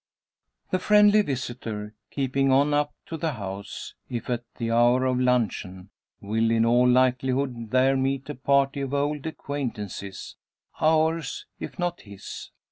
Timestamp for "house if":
3.33-4.31